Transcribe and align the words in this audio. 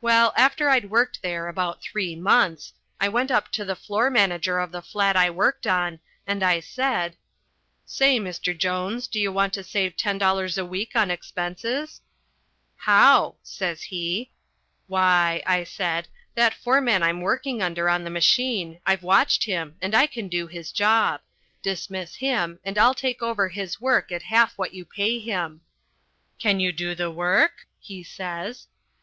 Well, 0.00 0.32
after 0.34 0.70
I'd 0.70 0.88
worked 0.88 1.20
there 1.20 1.46
about 1.46 1.82
three 1.82 2.16
months, 2.16 2.72
I 2.98 3.10
went 3.10 3.30
up 3.30 3.52
to 3.52 3.66
the 3.66 3.76
floor 3.76 4.08
manager 4.08 4.60
of 4.60 4.72
the 4.72 4.80
flat 4.80 5.14
I 5.14 5.28
worked 5.28 5.66
on, 5.66 6.00
and 6.26 6.42
I 6.42 6.60
said, 6.60 7.18
"Say, 7.84 8.18
Mr. 8.18 8.56
Jones, 8.56 9.06
do 9.06 9.20
you 9.20 9.30
want 9.30 9.52
to 9.52 9.62
save 9.62 9.94
ten 9.94 10.16
dollars 10.16 10.56
a 10.56 10.64
week 10.64 10.96
on 10.96 11.10
expenses?" 11.10 12.00
"How?" 12.76 13.34
says 13.42 13.82
he. 13.82 14.30
"Why," 14.86 15.42
I 15.44 15.64
said, 15.64 16.08
"that 16.34 16.54
foreman 16.54 17.02
I'm 17.02 17.20
working 17.20 17.60
under 17.60 17.90
on 17.90 18.04
the 18.04 18.08
machine, 18.10 18.80
I've 18.86 19.02
watched 19.02 19.44
him, 19.44 19.76
and 19.82 19.94
I 19.94 20.06
can 20.06 20.28
do 20.28 20.46
his 20.46 20.72
job; 20.72 21.20
dismiss 21.60 22.14
him 22.14 22.58
and 22.64 22.78
I'll 22.78 22.94
take 22.94 23.20
over 23.20 23.50
his 23.50 23.82
work 23.82 24.10
at 24.12 24.22
half 24.22 24.56
what 24.56 24.72
you 24.72 24.86
pay 24.86 25.18
him." 25.18 25.60
"Can 26.38 26.58
you 26.58 26.72
do 26.72 26.94
the 26.94 27.10
work?" 27.10 27.66
he 27.78 28.02
says. 28.02 28.66